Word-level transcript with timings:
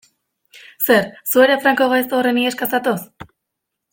Zer, 0.85 1.05
zu 1.33 1.43
ere 1.47 1.59
Franco 1.67 1.87
gaizto 1.93 2.19
horren 2.21 2.41
iheska 2.45 2.71
zatoz? 2.75 2.99